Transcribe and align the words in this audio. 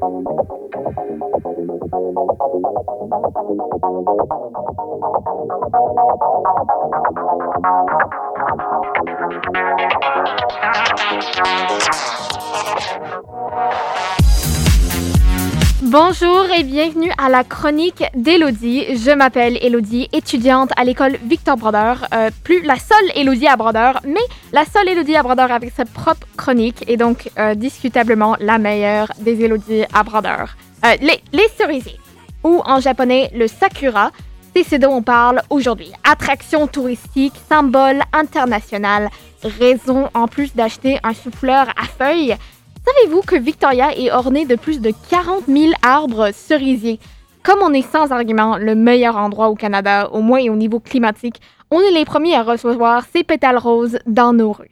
Thank 0.00 0.28
you. 0.28 0.38
Bonjour 15.90 16.44
et 16.54 16.64
bienvenue 16.64 17.10
à 17.16 17.30
la 17.30 17.44
chronique 17.44 18.04
d'Élodie. 18.14 18.84
Je 18.98 19.10
m'appelle 19.10 19.56
Élodie, 19.62 20.06
étudiante 20.12 20.68
à 20.76 20.84
l'école 20.84 21.16
Victor 21.24 21.56
Brodeur. 21.56 22.06
Euh, 22.12 22.28
plus 22.44 22.60
la 22.60 22.76
seule 22.76 23.10
Élodie 23.14 23.46
à 23.46 23.56
Brodeur, 23.56 23.98
mais 24.04 24.20
la 24.52 24.66
seule 24.66 24.90
Élodie 24.90 25.16
à 25.16 25.22
Brodeur 25.22 25.50
avec 25.50 25.72
sa 25.74 25.86
propre 25.86 26.26
chronique 26.36 26.84
et 26.88 26.98
donc 26.98 27.30
euh, 27.38 27.54
discutablement 27.54 28.36
la 28.38 28.58
meilleure 28.58 29.10
des 29.18 29.42
Élodies 29.42 29.84
à 29.94 30.02
Brodeur. 30.02 30.58
Euh, 30.84 30.94
les, 31.00 31.22
les 31.32 31.48
cerisiers, 31.56 31.98
ou 32.44 32.60
en 32.66 32.80
japonais 32.80 33.30
le 33.34 33.48
sakura, 33.48 34.10
c'est 34.54 34.64
ce 34.64 34.76
dont 34.76 34.92
on 34.92 35.02
parle 35.02 35.40
aujourd'hui. 35.48 35.90
Attraction 36.04 36.66
touristique, 36.66 37.32
symbole 37.48 38.02
international, 38.12 39.08
raison 39.42 40.10
en 40.12 40.28
plus 40.28 40.54
d'acheter 40.54 40.98
un 41.02 41.14
souffleur 41.14 41.68
à 41.80 41.84
feuilles. 41.84 42.36
Savez-vous 42.88 43.20
que 43.20 43.36
Victoria 43.36 43.94
est 43.94 44.10
ornée 44.10 44.46
de 44.46 44.54
plus 44.54 44.80
de 44.80 44.92
40 45.10 45.44
000 45.46 45.72
arbres 45.82 46.30
cerisiers? 46.32 46.98
Comme 47.42 47.60
on 47.60 47.74
est 47.74 47.82
sans 47.82 48.12
argument 48.12 48.56
le 48.56 48.74
meilleur 48.74 49.16
endroit 49.16 49.50
au 49.50 49.54
Canada, 49.54 50.08
au 50.12 50.22
moins 50.22 50.40
au 50.48 50.56
niveau 50.56 50.80
climatique, 50.80 51.42
on 51.70 51.80
est 51.80 51.90
les 51.90 52.06
premiers 52.06 52.34
à 52.34 52.42
recevoir 52.42 53.04
ces 53.12 53.24
pétales 53.24 53.58
roses 53.58 53.98
dans 54.06 54.32
nos 54.32 54.52
rues. 54.52 54.70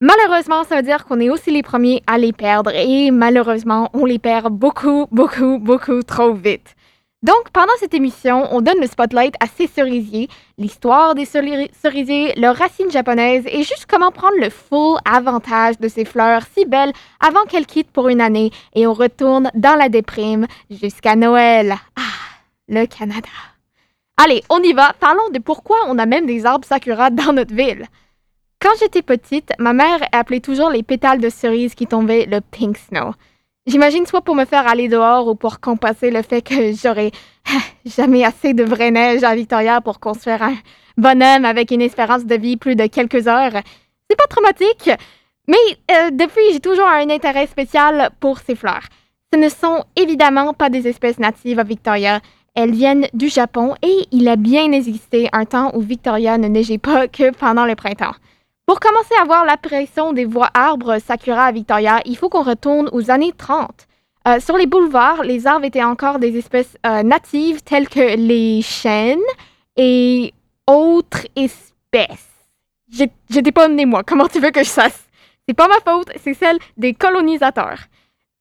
Malheureusement, 0.00 0.62
ça 0.62 0.76
veut 0.76 0.82
dire 0.82 1.06
qu'on 1.06 1.18
est 1.18 1.30
aussi 1.30 1.50
les 1.50 1.64
premiers 1.64 2.04
à 2.06 2.18
les 2.18 2.32
perdre 2.32 2.70
et 2.72 3.10
malheureusement, 3.10 3.90
on 3.94 4.04
les 4.04 4.20
perd 4.20 4.52
beaucoup, 4.52 5.06
beaucoup, 5.10 5.58
beaucoup 5.58 6.02
trop 6.04 6.34
vite. 6.34 6.76
Donc, 7.22 7.50
pendant 7.52 7.72
cette 7.80 7.94
émission, 7.94 8.46
on 8.52 8.60
donne 8.60 8.80
le 8.80 8.86
spotlight 8.86 9.34
à 9.40 9.46
ces 9.46 9.66
cerisiers, 9.66 10.28
l'histoire 10.58 11.14
des 11.14 11.24
cerisiers, 11.24 12.34
leurs 12.36 12.56
racines 12.56 12.90
japonaises 12.90 13.46
et 13.46 13.62
juste 13.62 13.86
comment 13.88 14.10
prendre 14.10 14.36
le 14.38 14.50
full 14.50 14.98
avantage 15.04 15.78
de 15.78 15.88
ces 15.88 16.04
fleurs 16.04 16.42
si 16.54 16.66
belles 16.66 16.92
avant 17.20 17.44
qu'elles 17.44 17.66
quittent 17.66 17.90
pour 17.90 18.08
une 18.08 18.20
année 18.20 18.50
et 18.74 18.86
on 18.86 18.92
retourne 18.92 19.50
dans 19.54 19.76
la 19.76 19.88
déprime 19.88 20.46
jusqu'à 20.70 21.16
Noël. 21.16 21.76
Ah, 21.96 22.02
le 22.68 22.84
Canada. 22.86 23.28
Allez, 24.18 24.42
on 24.50 24.62
y 24.62 24.74
va. 24.74 24.92
Parlons 25.00 25.30
de 25.30 25.38
pourquoi 25.38 25.78
on 25.88 25.98
a 25.98 26.06
même 26.06 26.26
des 26.26 26.44
arbres 26.44 26.66
sakura 26.66 27.10
dans 27.10 27.32
notre 27.32 27.54
ville. 27.54 27.86
Quand 28.60 28.72
j'étais 28.78 29.02
petite, 29.02 29.52
ma 29.58 29.72
mère 29.72 30.00
appelait 30.12 30.40
toujours 30.40 30.70
les 30.70 30.82
pétales 30.82 31.20
de 31.20 31.28
cerises 31.28 31.74
qui 31.74 31.86
tombaient 31.86 32.26
le 32.26 32.40
pink 32.40 32.76
snow. 32.76 33.12
J'imagine 33.66 34.06
soit 34.06 34.22
pour 34.22 34.36
me 34.36 34.44
faire 34.44 34.68
aller 34.68 34.86
dehors 34.88 35.26
ou 35.26 35.34
pour 35.34 35.58
compenser 35.58 36.12
le 36.12 36.22
fait 36.22 36.40
que 36.40 36.72
j'aurais 36.72 37.10
jamais 37.84 38.24
assez 38.24 38.54
de 38.54 38.62
vraie 38.62 38.92
neige 38.92 39.24
à 39.24 39.34
Victoria 39.34 39.80
pour 39.80 39.98
construire 39.98 40.42
un 40.42 40.54
bonhomme 40.96 41.44
avec 41.44 41.72
une 41.72 41.82
espérance 41.82 42.24
de 42.24 42.36
vie 42.36 42.56
plus 42.56 42.76
de 42.76 42.86
quelques 42.86 43.26
heures. 43.26 43.60
C'est 44.08 44.16
pas 44.16 44.28
traumatique, 44.28 44.90
mais 45.48 45.56
euh, 45.90 46.10
depuis, 46.12 46.52
j'ai 46.52 46.60
toujours 46.60 46.86
un 46.86 47.10
intérêt 47.10 47.48
spécial 47.48 48.10
pour 48.20 48.38
ces 48.38 48.54
fleurs. 48.54 48.86
Ce 49.32 49.38
ne 49.38 49.48
sont 49.48 49.84
évidemment 49.96 50.54
pas 50.54 50.70
des 50.70 50.86
espèces 50.86 51.18
natives 51.18 51.58
à 51.58 51.64
Victoria. 51.64 52.20
Elles 52.54 52.70
viennent 52.70 53.08
du 53.14 53.28
Japon 53.28 53.74
et 53.82 54.06
il 54.12 54.28
a 54.28 54.36
bien 54.36 54.70
existé 54.70 55.28
un 55.32 55.44
temps 55.44 55.72
où 55.74 55.80
Victoria 55.80 56.38
ne 56.38 56.46
neigeait 56.46 56.78
pas 56.78 57.08
que 57.08 57.32
pendant 57.32 57.66
le 57.66 57.74
printemps. 57.74 58.14
Pour 58.66 58.80
commencer 58.80 59.14
à 59.22 59.24
voir 59.24 59.44
l'apparition 59.44 60.12
des 60.12 60.24
voies 60.24 60.50
arbres 60.52 60.98
Sakura 60.98 61.44
à 61.44 61.52
Victoria, 61.52 62.00
il 62.04 62.16
faut 62.16 62.28
qu'on 62.28 62.42
retourne 62.42 62.90
aux 62.90 63.12
années 63.12 63.32
30. 63.32 63.70
Euh, 64.26 64.40
sur 64.40 64.56
les 64.56 64.66
boulevards, 64.66 65.22
les 65.22 65.46
arbres 65.46 65.66
étaient 65.66 65.84
encore 65.84 66.18
des 66.18 66.36
espèces 66.36 66.76
euh, 66.84 67.04
natives 67.04 67.62
telles 67.62 67.88
que 67.88 68.16
les 68.16 68.62
chênes 68.62 69.20
et 69.76 70.34
autres 70.66 71.28
espèces. 71.36 72.26
J'étais 73.30 73.52
pas 73.52 73.68
né 73.68 73.86
moi, 73.86 74.02
comment 74.02 74.26
tu 74.26 74.40
veux 74.40 74.50
que 74.50 74.64
je 74.64 74.68
sache? 74.68 74.94
C'est 75.46 75.54
pas 75.54 75.68
ma 75.68 75.78
faute, 75.88 76.08
c'est 76.24 76.34
celle 76.34 76.58
des 76.76 76.92
colonisateurs. 76.92 77.78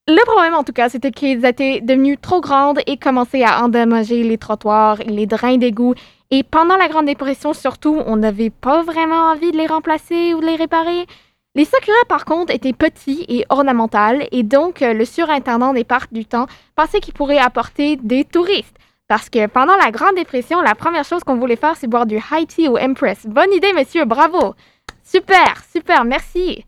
Le 0.08 0.26
problème, 0.26 0.56
en 0.56 0.64
tout 0.64 0.74
cas, 0.74 0.90
c'était 0.90 1.12
qu'ils 1.12 1.46
étaient 1.46 1.82
devenus 1.82 2.18
trop 2.20 2.42
grandes 2.42 2.80
et 2.88 2.98
commençaient 2.98 3.44
à 3.44 3.64
endommager 3.64 4.24
les 4.24 4.40
trottoirs, 4.40 4.98
les 5.06 5.28
drains 5.28 5.58
d'égout 5.58 5.94
et 6.32 6.44
pendant 6.44 6.78
la 6.78 6.88
Grande 6.88 7.06
Dépression, 7.06 7.54
surtout, 7.54 8.02
on 8.06 8.18
n'avait 8.18 8.50
pas 8.50 8.82
vraiment 8.84 9.32
envie 9.32 9.52
de 9.52 9.58
les 9.58 9.68
remplacer 9.68 10.34
ou 10.34 10.42
de 10.42 10.46
les 10.46 10.56
réparer. 10.56 11.06
Les 11.54 11.66
sakura, 11.66 11.96
par 12.10 12.26
contre, 12.26 12.54
étaient 12.54 12.74
petits 12.74 13.26
et 13.30 13.46
ornementaux, 13.50 14.26
et 14.32 14.44
donc 14.44 14.82
euh, 14.82 14.94
le 14.94 15.06
surintendant 15.06 15.74
des 15.74 15.86
parcs 15.86 16.12
du 16.12 16.26
temps 16.26 16.48
pensait 16.76 17.00
qu'ils 17.00 17.14
pourraient 17.14 17.38
apporter 17.38 17.96
des 17.96 18.26
touristes. 18.26 18.76
Parce 19.08 19.30
que 19.30 19.46
pendant 19.48 19.76
la 19.76 19.92
Grande 19.92 20.16
Dépression, 20.16 20.62
la 20.62 20.76
première 20.76 21.06
chose 21.06 21.24
qu'on 21.24 21.38
voulait 21.38 21.56
faire, 21.56 21.78
c'est 21.78 21.88
boire 21.88 22.08
du 22.08 22.18
high 22.18 22.48
tea 22.48 22.68
au 22.68 22.78
Empress. 22.78 23.26
Bonne 23.26 23.54
idée, 23.54 23.72
monsieur, 23.74 24.04
bravo! 24.04 24.56
Super, 25.04 25.64
super, 25.72 26.04
merci! 26.04 26.66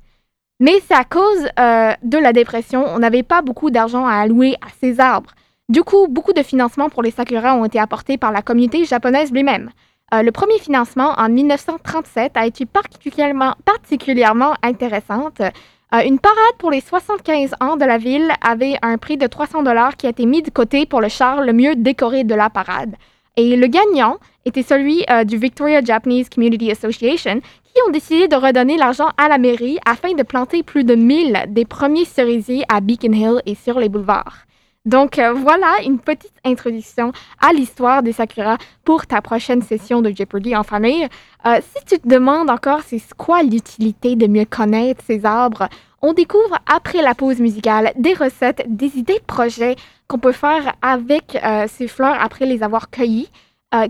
Mais 0.60 0.80
c'est 0.88 0.96
à 0.96 1.04
cause 1.04 1.50
euh, 1.60 1.94
de 2.04 2.18
la 2.18 2.34
dépression, 2.34 2.86
on 2.86 3.00
n'avait 3.00 3.24
pas 3.24 3.42
beaucoup 3.42 3.70
d'argent 3.72 4.06
à 4.06 4.14
allouer 4.14 4.56
à 4.62 4.70
ces 4.80 5.00
arbres. 5.00 5.32
Du 5.70 5.84
coup, 5.84 6.08
beaucoup 6.08 6.32
de 6.32 6.44
financements 6.44 6.88
pour 6.88 7.04
les 7.04 7.12
sakura 7.12 7.56
ont 7.56 7.66
été 7.66 7.78
apportés 7.78 8.18
par 8.18 8.32
la 8.32 8.42
communauté 8.42 8.86
japonaise 8.86 9.34
lui-même. 9.34 9.70
Euh, 10.14 10.22
le 10.22 10.32
premier 10.32 10.60
financement 10.60 11.14
en 11.18 11.28
1937 11.28 12.38
a 12.38 12.46
été 12.46 12.66
particulièrement, 12.66 13.54
particulièrement 13.66 14.54
intéressante. 14.64 15.42
Euh, 15.42 16.00
une 16.06 16.20
parade 16.20 16.56
pour 16.58 16.72
les 16.72 16.80
75 16.80 17.54
ans 17.60 17.76
de 17.76 17.84
la 17.84 17.98
ville 17.98 18.32
avait 18.42 18.78
un 18.82 18.98
prix 18.98 19.18
de 19.18 19.28
300 19.28 19.64
dollars 19.64 19.98
qui 19.98 20.08
a 20.08 20.12
été 20.12 20.26
mis 20.26 20.42
de 20.42 20.50
côté 20.50 20.86
pour 20.86 21.02
le 21.02 21.10
char 21.10 21.42
le 21.42 21.52
mieux 21.52 21.76
décoré 21.76 22.24
de 22.24 22.34
la 22.34 22.50
parade. 22.50 22.96
Et 23.36 23.58
le 23.58 23.68
gagnant 23.68 24.20
était 24.46 24.64
celui 24.64 25.04
euh, 25.10 25.26
du 25.26 25.36
Victoria 25.36 25.84
Japanese 25.84 26.30
Community 26.30 26.72
Association 26.72 27.42
qui 27.66 27.82
ont 27.86 27.92
décidé 27.92 28.30
de 28.30 28.38
redonner 28.38 28.78
l'argent 28.78 29.10
à 29.18 29.28
la 29.28 29.38
mairie 29.38 29.80
afin 29.86 30.14
de 30.14 30.24
planter 30.24 30.64
plus 30.64 30.86
de 30.86 30.96
1000 30.96 31.48
des 31.50 31.66
premiers 31.66 32.06
cerisiers 32.06 32.64
à 32.70 32.80
Beacon 32.80 33.14
Hill 33.14 33.42
et 33.46 33.56
sur 33.56 33.82
les 33.82 33.90
boulevards. 33.90 34.48
Donc 34.88 35.20
euh, 35.20 35.34
voilà 35.34 35.82
une 35.86 36.00
petite 36.00 36.34
introduction 36.46 37.12
à 37.42 37.52
l'histoire 37.52 38.02
des 38.02 38.14
Sakura 38.14 38.58
pour 38.86 39.06
ta 39.06 39.22
prochaine 39.22 39.62
session 39.62 40.02
de 40.02 40.14
Jeopardy 40.16 40.56
en 40.56 40.64
famille. 40.64 41.06
Euh, 41.46 41.60
si 41.76 41.84
tu 41.84 42.00
te 42.00 42.08
demandes 42.08 42.50
encore 42.50 42.80
c'est 42.88 43.02
quoi 43.18 43.44
l'utilité 43.44 44.16
de 44.16 44.28
mieux 44.28 44.46
connaître 44.46 45.04
ces 45.06 45.26
arbres, 45.26 45.68
on 46.02 46.14
découvre 46.14 46.58
après 46.74 47.02
la 47.02 47.16
pause 47.16 47.42
musicale 47.42 47.92
des 47.98 48.14
recettes, 48.14 48.64
des 48.66 48.98
idées 48.98 49.20
de 49.20 49.26
projets 49.26 49.76
qu'on 50.08 50.20
peut 50.20 50.32
faire 50.32 50.74
avec 50.82 51.38
euh, 51.44 51.68
ces 51.68 51.90
fleurs 51.90 52.16
après 52.22 52.46
les 52.46 52.64
avoir 52.64 52.90
cueillies, 52.90 53.30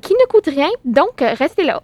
qui 0.01 0.13
ne 0.13 0.27
coûtent 0.27 0.47
rien, 0.47 0.69
donc 0.85 1.21
restez 1.21 1.63
là. 1.63 1.83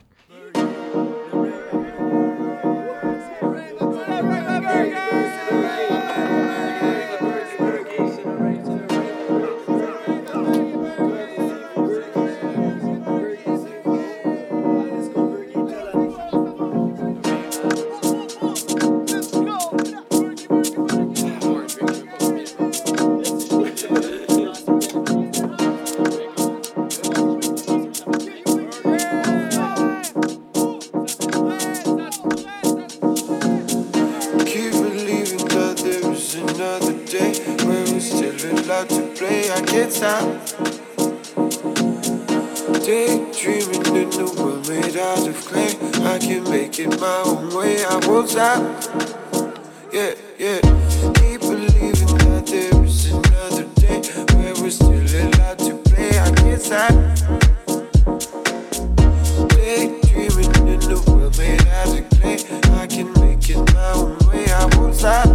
daydreaming 42.84 43.96
in 43.96 44.12
a 44.20 44.26
world 44.36 44.68
made 44.68 44.98
out 44.98 45.26
of 45.26 45.46
clay. 45.46 45.70
I 46.04 46.20
can 46.20 46.44
make 46.50 46.78
it 46.80 47.00
my 47.00 47.24
own 47.26 47.56
way. 47.56 47.84
I 47.86 47.96
won't 48.06 48.30
stop. 48.30 48.60
Yeah, 49.94 50.14
yeah. 50.38 50.60
Keep 51.16 51.42
believing 51.42 52.18
that 52.28 52.44
there 52.46 52.84
is 52.84 53.06
another 53.12 53.64
day 53.76 54.02
where 54.36 54.54
we're 54.56 54.70
still 54.70 54.92
allowed 54.92 55.60
to 55.60 55.78
play. 55.90 56.20
I 56.20 56.30
can't 56.36 56.62
stop. 56.62 56.92
Daydreaming 59.50 60.68
in 60.68 60.92
a 60.92 61.00
world 61.10 61.38
made 61.38 61.66
out 61.68 61.98
of 61.98 62.10
clay. 62.20 62.38
I 62.82 62.88
can 62.88 63.14
make 63.14 63.50
it 63.50 63.74
my 63.74 63.92
own 63.94 64.18
way. 64.28 64.52
I 64.52 64.66
won't 64.76 64.96
stop. 64.96 65.33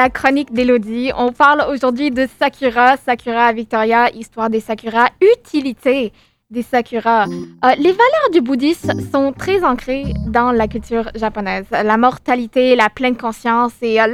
La 0.00 0.08
chronique 0.08 0.54
d'Elodie. 0.54 1.12
On 1.14 1.30
parle 1.30 1.62
aujourd'hui 1.70 2.10
de 2.10 2.26
Sakura, 2.38 2.96
Sakura 2.96 3.52
Victoria, 3.52 4.10
histoire 4.12 4.48
des 4.48 4.60
Sakura, 4.60 5.10
utilité 5.20 6.14
des 6.50 6.62
Sakura. 6.62 7.26
Euh, 7.26 7.74
les 7.76 7.92
valeurs 7.92 8.30
du 8.32 8.40
bouddhisme 8.40 8.98
sont 9.12 9.34
très 9.34 9.62
ancrées 9.62 10.14
dans 10.26 10.52
la 10.52 10.68
culture 10.68 11.10
japonaise. 11.14 11.66
La 11.70 11.98
mortalité, 11.98 12.76
la 12.76 12.88
pleine 12.88 13.14
conscience 13.14 13.74
et 13.82 14.00
euh, 14.00 14.06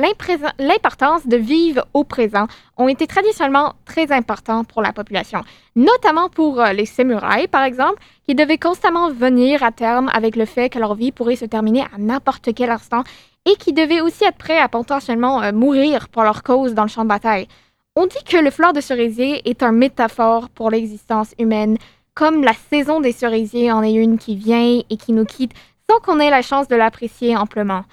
l'importance 0.59 1.25
de 1.25 1.37
vivre 1.37 1.87
au 1.95 2.03
présent 2.03 2.49
ont 2.77 2.89
été 2.89 3.07
traditionnellement 3.07 3.75
très 3.85 4.11
importants 4.11 4.65
pour 4.65 4.83
la 4.83 4.93
population, 4.93 5.43
notamment 5.77 6.29
pour 6.29 6.61
euh, 6.61 6.73
les 6.73 6.87
samouraïs, 6.87 7.47
par 7.47 7.63
exemple, 7.63 8.03
qui 8.27 8.35
devaient 8.35 8.59
constamment 8.59 9.09
venir 9.13 9.63
à 9.63 9.71
terme 9.71 10.11
avec 10.13 10.35
le 10.35 10.47
fait 10.47 10.69
que 10.69 10.81
leur 10.81 10.97
vie 10.97 11.13
pourrait 11.13 11.37
se 11.37 11.45
terminer 11.45 11.83
à 11.83 11.97
n'importe 11.97 12.53
quel 12.57 12.71
instant 12.71 13.05
et 13.47 13.57
qui 13.57 13.73
devaient 13.73 14.01
aussi 14.01 14.25
être 14.25 14.37
prêts 14.37 14.59
à 14.59 14.69
potentiellement 14.69 15.53
mourir 15.53 16.09
pour 16.09 16.23
leur 16.23 16.43
cause 16.43 16.75
dans 16.75 16.83
le 16.83 16.89
champ 16.89 17.05
de 17.05 17.09
bataille. 17.09 17.49
On 17.95 18.07
dit 18.07 18.23
que 18.29 18.37
le 18.37 18.51
fleur 18.51 18.73
de 18.75 18.81
cerisier 18.81 19.49
est 19.49 19.63
un 19.63 19.73
métaphore 19.73 20.51
pour 20.51 20.71
l'existence 20.71 21.35
humaine, 21.39 21.79
comme 22.15 22.43
la 22.43 22.53
saison 22.71 23.01
des 23.01 23.13
cerisiers 23.13 23.73
en 23.73 23.83
est 23.83 23.95
une 23.95 24.19
qui 24.19 24.37
vient 24.37 24.81
et 24.91 24.97
qui 24.97 25.13
nous 25.13 25.25
quitte 25.25 25.53
sans 25.89 26.01
qu'on 26.01 26.21
ait 26.21 26.31
la 26.31 26.43
chance 26.43 26.69
de 26.69 26.77
l'apprécier 26.77 27.37
amplement. 27.37 27.85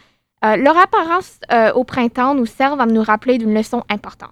Euh, 0.43 0.57
leur 0.57 0.77
apparence 0.77 1.39
euh, 1.51 1.71
au 1.73 1.83
printemps 1.83 2.35
nous 2.35 2.45
sert 2.45 2.79
à 2.79 2.85
nous 2.85 3.03
rappeler 3.03 3.37
d'une 3.37 3.53
leçon 3.53 3.83
importante. 3.89 4.31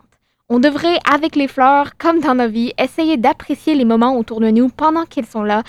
On 0.49 0.59
devrait, 0.59 0.99
avec 1.09 1.37
les 1.37 1.47
fleurs, 1.47 1.97
comme 1.97 2.19
dans 2.19 2.35
nos 2.35 2.49
vies, 2.49 2.73
essayer 2.77 3.15
d'apprécier 3.15 3.75
les 3.75 3.85
moments 3.85 4.17
autour 4.17 4.41
de 4.41 4.49
nous 4.49 4.67
pendant 4.67 5.05
qu'elles 5.05 5.25
sont 5.25 5.43
là 5.43 5.63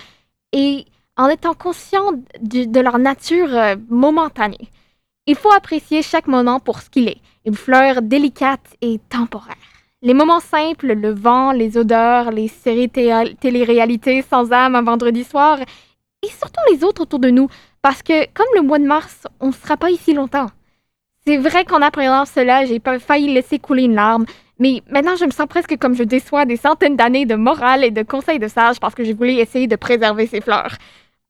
et 0.52 0.86
en 1.16 1.28
étant 1.28 1.54
conscient 1.54 2.12
de, 2.40 2.80
leur 2.80 2.98
nature 2.98 3.54
euh, 3.54 3.76
momentanée. 3.88 4.68
Il 5.26 5.36
faut 5.36 5.52
apprécier 5.52 6.02
chaque 6.02 6.26
moment 6.26 6.58
pour 6.58 6.80
ce 6.80 6.90
qu'il 6.90 7.06
est, 7.06 7.20
une 7.46 7.54
fleur 7.54 8.02
délicate 8.02 8.76
et 8.80 8.98
temporaire. 9.08 9.54
Les 10.02 10.14
moments 10.14 10.40
simples, 10.40 10.94
le 10.94 11.14
vent, 11.14 11.52
les 11.52 11.78
odeurs, 11.78 12.32
les 12.32 12.48
séries 12.48 12.90
télé-réalités 12.90 14.22
sans 14.22 14.50
âme 14.50 14.74
un 14.74 14.82
vendredi 14.82 15.22
soir, 15.22 15.60
et 15.60 16.28
surtout 16.28 16.60
les 16.72 16.82
autres 16.82 17.02
autour 17.02 17.20
de 17.20 17.30
nous, 17.30 17.46
parce 17.82 18.02
que 18.02 18.24
comme 18.34 18.48
le 18.56 18.62
mois 18.62 18.80
de 18.80 18.84
mars, 18.84 19.28
on 19.38 19.48
ne 19.48 19.52
sera 19.52 19.76
pas 19.76 19.90
ici 19.90 20.12
longtemps. 20.12 20.48
C'est 21.24 21.36
vrai 21.36 21.64
qu'en 21.64 21.82
apprenant 21.82 22.24
cela, 22.24 22.64
j'ai 22.64 22.80
failli 22.98 23.32
laisser 23.32 23.60
couler 23.60 23.84
une 23.84 23.94
larme, 23.94 24.26
mais 24.58 24.82
maintenant 24.90 25.14
je 25.14 25.24
me 25.24 25.30
sens 25.30 25.46
presque 25.46 25.78
comme 25.78 25.94
je 25.94 26.02
déçois 26.02 26.46
des 26.46 26.56
centaines 26.56 26.96
d'années 26.96 27.26
de 27.26 27.36
morale 27.36 27.84
et 27.84 27.92
de 27.92 28.02
conseils 28.02 28.40
de 28.40 28.48
sages 28.48 28.80
parce 28.80 28.96
que 28.96 29.04
j'ai 29.04 29.12
voulu 29.12 29.34
essayer 29.34 29.68
de 29.68 29.76
préserver 29.76 30.26
ces 30.26 30.40
fleurs. 30.40 30.74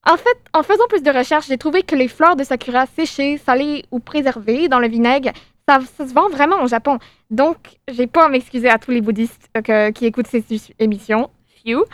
En 0.04 0.16
fait, 0.16 0.38
en 0.52 0.62
faisant 0.62 0.86
plus 0.88 1.02
de 1.02 1.10
recherches, 1.10 1.46
j'ai 1.46 1.58
trouvé 1.58 1.82
que 1.82 1.94
les 1.94 2.08
fleurs 2.08 2.34
de 2.34 2.42
sakura 2.42 2.86
séchées, 2.86 3.38
salées 3.38 3.84
ou 3.92 4.00
préservées 4.00 4.68
dans 4.68 4.80
le 4.80 4.88
vinaigre 4.88 5.30
ça, 5.68 5.80
se 5.80 6.12
vend 6.12 6.28
vraiment 6.28 6.62
au 6.62 6.66
Japon. 6.66 6.98
Donc, 7.30 7.56
j'ai 7.88 8.06
pas 8.06 8.26
à 8.26 8.28
m'excuser 8.28 8.68
à 8.68 8.78
tous 8.78 8.90
les 8.90 9.00
bouddhistes 9.00 9.48
euh, 9.68 9.92
qui 9.92 10.06
écoutent 10.06 10.26
ces 10.26 10.44
émissions. 10.78 11.30
Few. 11.64 11.84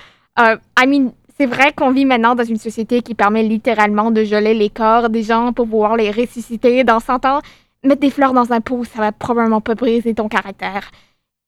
Euh, 0.41 0.57
I 0.79 0.87
mean, 0.87 1.13
c'est 1.37 1.47
vrai 1.47 1.73
qu'on 1.73 1.91
vit 1.91 2.05
maintenant 2.05 2.35
dans 2.35 2.45
une 2.45 2.57
société 2.57 3.03
qui 3.03 3.15
permet 3.15 3.43
littéralement 3.43 4.11
de 4.11 4.25
geler 4.25 4.55
les 4.55 4.71
corps 4.71 5.11
des 5.11 5.23
gens 5.23 5.53
pour 5.53 5.67
pouvoir 5.67 5.97
les 5.97 6.11
ressusciter 6.11 6.83
dans 6.85 7.01
100 7.01 7.27
ans. 7.27 7.41
Mettre 7.85 8.01
des 8.01 8.11
fleurs 8.11 8.33
dans 8.33 8.53
un 8.53 8.61
pot, 8.61 8.85
ça 8.85 9.01
va 9.01 9.13
probablement 9.13 9.61
pas 9.61 9.75
briser 9.75 10.15
ton 10.15 10.29
caractère. 10.29 10.91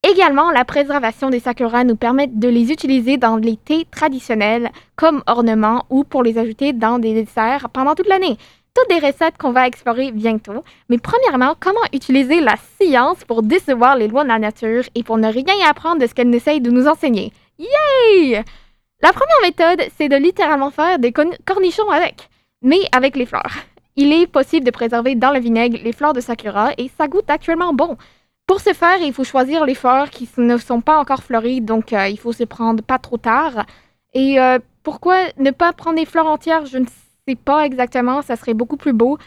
Également, 0.03 0.49
la 0.49 0.65
préservation 0.65 1.29
des 1.29 1.39
sakuras 1.39 1.83
nous 1.83 1.95
permet 1.95 2.27
de 2.27 2.47
les 2.47 2.71
utiliser 2.71 3.17
dans 3.17 3.35
les 3.35 3.55
thés 3.55 3.85
traditionnels 3.91 4.71
comme 4.95 5.23
ornements 5.27 5.85
ou 5.89 6.03
pour 6.03 6.23
les 6.23 6.39
ajouter 6.39 6.73
dans 6.73 6.97
des 6.97 7.13
desserts 7.13 7.69
pendant 7.69 7.93
toute 7.93 8.07
l'année 8.07 8.37
toutes 8.73 8.89
des 8.89 9.05
recettes 9.05 9.37
qu'on 9.37 9.51
va 9.51 9.67
explorer 9.67 10.11
bientôt. 10.11 10.63
Mais 10.89 10.97
premièrement, 10.97 11.55
comment 11.59 11.81
utiliser 11.93 12.39
la 12.39 12.55
science 12.79 13.23
pour 13.25 13.43
décevoir 13.43 13.95
les 13.95 14.07
lois 14.07 14.23
de 14.23 14.29
la 14.29 14.39
nature 14.39 14.83
et 14.95 15.03
pour 15.03 15.17
ne 15.17 15.31
rien 15.31 15.55
apprendre 15.69 16.01
de 16.01 16.07
ce 16.07 16.13
qu'elle 16.13 16.33
essaye 16.33 16.61
de 16.61 16.71
nous 16.71 16.87
enseigner? 16.87 17.33
Yay! 17.59 18.43
La 19.01 19.11
première 19.11 19.41
méthode, 19.43 19.81
c'est 19.97 20.09
de 20.09 20.15
littéralement 20.15 20.71
faire 20.71 20.99
des 20.99 21.11
cornichons 21.11 21.89
avec, 21.89 22.29
mais 22.61 22.79
avec 22.91 23.15
les 23.15 23.25
fleurs. 23.25 23.51
Il 23.95 24.13
est 24.13 24.27
possible 24.27 24.65
de 24.65 24.71
préserver 24.71 25.15
dans 25.15 25.31
le 25.31 25.39
vinaigre 25.39 25.79
les 25.83 25.91
fleurs 25.91 26.13
de 26.13 26.21
sakura 26.21 26.71
et 26.77 26.89
ça 26.97 27.07
goûte 27.07 27.29
actuellement 27.29 27.73
bon. 27.73 27.97
Pour 28.51 28.59
ce 28.59 28.73
faire, 28.73 28.97
il 29.01 29.13
faut 29.13 29.23
choisir 29.23 29.65
les 29.65 29.75
fleurs 29.75 30.09
qui 30.09 30.27
ne 30.35 30.57
sont 30.57 30.81
pas 30.81 30.97
encore 30.97 31.23
fleuries, 31.23 31.61
donc 31.61 31.93
euh, 31.93 32.09
il 32.09 32.19
faut 32.19 32.33
se 32.33 32.43
prendre 32.43 32.83
pas 32.83 32.99
trop 32.99 33.15
tard. 33.15 33.65
Et 34.13 34.41
euh, 34.41 34.59
pourquoi 34.83 35.15
ne 35.37 35.51
pas 35.51 35.71
prendre 35.71 35.95
des 35.95 36.05
fleurs 36.05 36.25
entières? 36.25 36.65
Je 36.65 36.79
ne 36.79 36.85
sais 37.25 37.35
pas 37.35 37.65
exactement, 37.65 38.21
ça 38.21 38.35
serait 38.35 38.53
beaucoup 38.53 38.75
plus 38.75 38.91
beau. 38.91 39.17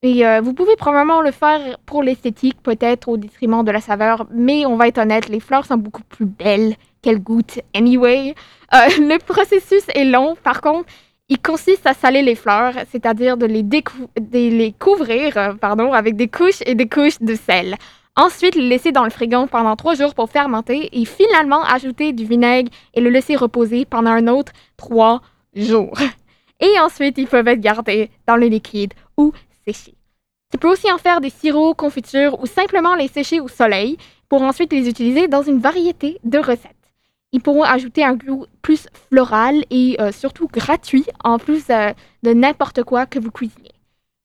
Et 0.00 0.26
euh, 0.26 0.40
vous 0.40 0.54
pouvez 0.54 0.76
probablement 0.76 1.20
le 1.20 1.30
faire 1.30 1.76
pour 1.84 2.02
l'esthétique, 2.02 2.62
peut-être 2.62 3.08
au 3.08 3.18
détriment 3.18 3.62
de 3.62 3.70
la 3.70 3.82
saveur, 3.82 4.26
mais 4.32 4.64
on 4.64 4.76
va 4.76 4.88
être 4.88 4.96
honnête, 4.96 5.28
les 5.28 5.40
fleurs 5.40 5.66
sont 5.66 5.76
beaucoup 5.76 6.04
plus 6.04 6.24
belles 6.24 6.74
qu'elles 7.02 7.22
goûtent 7.22 7.60
anyway. 7.74 8.34
Le 8.72 9.18
processus 9.18 9.84
est 9.94 10.06
long, 10.06 10.36
par 10.42 10.62
contre, 10.62 10.88
il 11.28 11.38
consiste 11.38 11.86
à 11.86 11.92
saler 11.92 12.22
les 12.22 12.34
fleurs, 12.34 12.72
c'est-à-dire 12.90 13.36
de 13.36 13.44
les, 13.44 13.62
de 13.62 13.78
les 14.32 14.72
couvrir 14.72 15.58
pardon, 15.60 15.92
avec 15.92 16.16
des 16.16 16.28
couches 16.28 16.62
et 16.64 16.74
des 16.74 16.88
couches 16.88 17.20
de 17.20 17.34
sel. 17.34 17.76
Ensuite, 18.20 18.54
le 18.54 18.64
laisser 18.64 18.92
dans 18.92 19.04
le 19.04 19.08
frigo 19.08 19.46
pendant 19.46 19.76
trois 19.76 19.94
jours 19.94 20.14
pour 20.14 20.28
fermenter 20.28 20.90
et 20.92 21.06
finalement 21.06 21.64
ajouter 21.64 22.12
du 22.12 22.26
vinaigre 22.26 22.70
et 22.92 23.00
le 23.00 23.08
laisser 23.08 23.34
reposer 23.34 23.86
pendant 23.86 24.10
un 24.10 24.28
autre 24.28 24.52
trois 24.76 25.22
jours 25.54 25.98
et 26.60 26.78
ensuite 26.80 27.16
ils 27.16 27.26
peuvent 27.26 27.48
être 27.48 27.62
gardés 27.62 28.10
dans 28.26 28.36
le 28.36 28.48
liquide 28.48 28.92
ou 29.16 29.32
séchés. 29.66 29.94
Tu 30.52 30.58
peux 30.58 30.70
aussi 30.70 30.92
en 30.92 30.98
faire 30.98 31.22
des 31.22 31.30
sirops, 31.30 31.78
confitures 31.78 32.38
ou 32.42 32.44
simplement 32.44 32.94
les 32.94 33.08
sécher 33.08 33.40
au 33.40 33.48
soleil 33.48 33.96
pour 34.28 34.42
ensuite 34.42 34.74
les 34.74 34.86
utiliser 34.86 35.26
dans 35.26 35.42
une 35.42 35.58
variété 35.58 36.18
de 36.22 36.36
recettes. 36.36 36.76
Ils 37.32 37.40
pourront 37.40 37.62
ajouter 37.62 38.04
un 38.04 38.16
goût 38.16 38.44
plus 38.60 38.86
floral 39.08 39.64
et 39.70 39.96
euh, 39.98 40.12
surtout 40.12 40.46
gratuit 40.46 41.06
en 41.24 41.38
plus 41.38 41.64
euh, 41.70 41.94
de 42.22 42.34
n'importe 42.34 42.82
quoi 42.82 43.06
que 43.06 43.18
vous 43.18 43.30
cuisinez. 43.30 43.72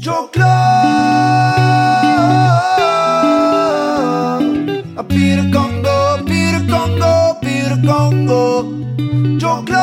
Joe. 0.00 0.30
A 4.96 5.02
Peter 5.08 5.50
Congo, 5.50 6.22
Peter 6.24 6.62
Congo, 6.70 7.34
Peter 7.42 7.76
Congo. 7.84 8.64
Joe 9.38 9.64
Claude. 9.64 9.78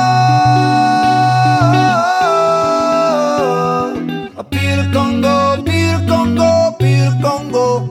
Peter 4.49 4.89
Congo, 4.93 5.63
Peter 5.65 5.99
Congo, 6.07 6.71
Peter 6.79 7.11
Congo. 7.21 7.89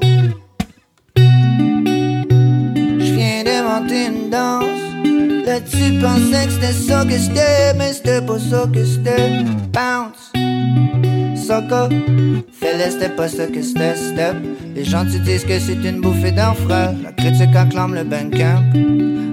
Je 3.00 3.12
viens 3.12 3.44
d'inventer 3.44 4.06
une 4.06 4.30
danse. 4.30 4.64
Là, 5.44 5.60
tu 5.60 5.98
pensais 6.00 6.46
que 6.46 6.52
c'était 6.52 6.72
ça 6.72 7.04
que 7.04 7.18
c'était, 7.18 7.74
mais 7.76 7.92
c'était 7.92 8.22
pas 8.22 8.38
ça 8.38 8.64
que 8.72 8.82
c'était. 8.82 9.44
Bounce. 9.72 10.23
Soccer, 11.54 11.88
fais 12.52 12.90
c'était 12.90 13.10
pas 13.10 13.28
que 13.28 13.62
c'était, 13.62 13.94
step. 13.94 14.34
Les 14.74 14.84
gens 14.84 15.04
te 15.04 15.16
disent 15.18 15.44
que 15.44 15.60
c'est 15.60 15.88
une 15.88 16.00
bouffée 16.00 16.32
d'enfre. 16.32 16.66
La 16.68 17.12
critique 17.16 17.54
acclame 17.54 17.94
le 17.94 18.02
camp 18.04 18.62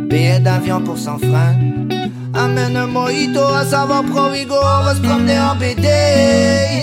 Billet 0.08 0.40
d'avion 0.40 0.82
pour 0.82 1.00
son 1.00 1.18
frein. 1.18 1.56
Amène 2.36 2.78
un 2.78 2.86
mojito 2.86 3.42
à 3.42 3.66
savoir 3.66 4.04
Provigo, 4.04 4.54
on 4.54 4.84
va 4.84 4.94
se 4.94 5.02
promener 5.02 5.40
en 5.40 5.56
BD. 5.56 5.88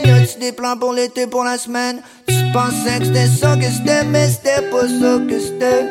Y 0.04 0.10
a-tu 0.10 0.40
des 0.40 0.52
plans 0.52 0.76
pour 0.76 0.92
l'été, 0.92 1.28
pour 1.28 1.44
la 1.44 1.56
semaine? 1.56 2.00
Tu 2.26 2.34
pensais 2.52 2.98
que 2.98 3.04
c'était 3.06 3.26
ça 3.26 3.56
que 3.56 3.70
c'était, 3.70 4.04
mais 4.04 4.28
c'était 4.28 4.68
pas 4.70 4.88
ça 4.88 5.18
que 5.28 5.38
c'était. 5.38 5.86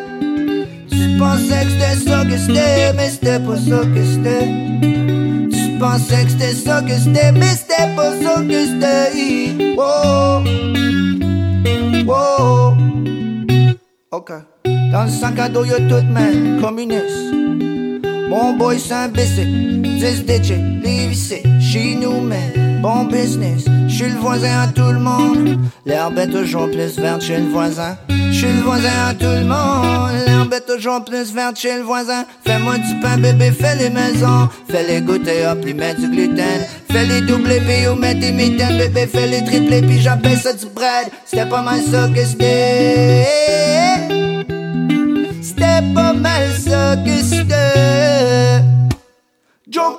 Tu 0.92 1.18
pensais 1.18 1.64
que 1.64 1.72
c'était 1.72 2.10
ça 2.10 2.26
que 2.26 2.38
c'était, 2.38 2.94
mais 2.98 3.10
c'était 3.10 3.40
pas 3.40 3.56
ça 3.56 3.82
que 3.96 4.04
c'était. 4.04 5.07
Pensais 5.80 6.26
que 6.26 6.32
c'était 6.32 6.54
ça 6.56 6.82
que 6.82 6.98
c'était, 6.98 7.32
mais 7.32 7.56
c'était 7.56 7.96
pas 7.96 8.12
ça 8.22 8.42
que 8.42 8.66
c'était. 8.66 9.76
Wow. 9.76 10.44
Wow. 12.06 12.78
Ok. 14.12 14.32
Dans 14.92 15.04
le 15.04 15.10
sac 15.10 15.38
à 15.40 15.50
dos, 15.50 15.66
y'a 15.66 15.78
tout, 15.78 16.06
man. 16.12 16.60
Communiste. 16.62 17.34
Bon 18.30 18.54
boy, 18.58 18.80
c'est 18.80 18.94
un 18.94 19.08
10 19.08 20.26
digits, 20.26 20.54
les 20.84 21.08
vissés, 21.08 21.44
chez 21.60 21.96
nous, 21.96 22.22
man. 22.22 22.82
Bon 22.82 23.06
business, 23.06 23.66
suis 24.04 24.12
le 24.12 24.20
voisin 24.20 24.62
à 24.62 24.68
tout 24.68 24.92
le 24.92 25.00
monde. 25.00 25.58
L'herbe 25.84 26.20
est 26.20 26.28
toujours 26.28 26.70
plus 26.70 27.00
verte 27.00 27.24
chez 27.24 27.38
le 27.38 27.50
voisin. 27.50 27.98
Je 28.10 28.32
suis 28.32 28.48
le 28.48 28.62
voisin 28.62 29.08
à 29.10 29.14
tout 29.16 29.26
le 29.26 29.44
monde. 29.44 30.12
L'herbe 30.28 30.54
est 30.54 30.68
toujours 30.72 31.04
plus 31.04 31.34
verte 31.34 31.58
chez 31.58 31.78
le 31.78 31.82
voisin. 31.82 32.24
Fais-moi 32.46 32.78
du 32.78 33.00
pain, 33.00 33.18
bébé, 33.18 33.52
fais 33.52 33.76
les 33.76 33.90
maisons. 33.90 34.50
Fais 34.70 34.84
les 34.84 35.02
goûter, 35.02 35.48
hop, 35.48 35.66
lui 35.66 35.74
mettre 35.74 36.00
du 36.00 36.10
gluten. 36.10 36.62
Fais 36.92 37.06
les 37.06 37.22
doubler, 37.22 37.60
puis 37.60 37.88
ou 37.88 37.96
mettre 37.96 38.20
des 38.20 38.32
mitaines. 38.32 38.78
Bébé, 38.78 39.08
fais 39.08 39.26
les 39.26 39.44
tripler, 39.44 39.82
puis 39.82 40.00
j'appelle 40.00 40.38
ça 40.38 40.54
du 40.54 40.68
bread. 40.68 41.08
C'était 41.26 41.48
pas 41.48 41.64
mal 41.64 41.82
ça 41.82 42.08
que 42.14 42.24
c'était. 42.24 43.28
C'était 45.42 45.94
pas 45.96 46.14
mal 46.14 46.52
ça 46.60 46.98
que 47.04 47.24
c'était. 47.24 48.62
Joe. 49.72 49.98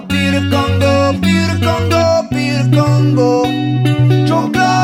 A 0.00 0.02
Peter 0.02 0.40
Congo, 0.48 1.12
Peter 1.20 1.58
Congo, 1.60 2.26
Peter 2.30 2.64
Congo. 2.74 3.44
Joe 4.26 4.50
Clark. 4.50 4.80